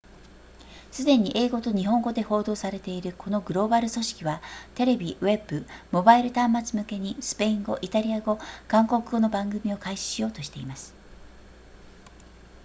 [0.91, 4.41] すでに英語と日本語で報道されているこのグローバル組織は
[4.73, 10.95] テレビウェブモバイル端末向けにスペイン語イタリア語韓国語の番組を開始しようとしています